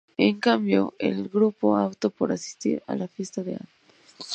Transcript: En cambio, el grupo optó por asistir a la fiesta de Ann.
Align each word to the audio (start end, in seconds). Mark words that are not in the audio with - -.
En 0.17 0.39
cambio, 0.39 0.95
el 0.97 1.29
grupo 1.29 1.77
optó 1.79 2.09
por 2.09 2.31
asistir 2.31 2.81
a 2.87 2.95
la 2.95 3.07
fiesta 3.07 3.43
de 3.43 3.53
Ann. 3.57 3.67